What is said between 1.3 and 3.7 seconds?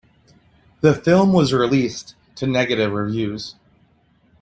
was released to negative reviews.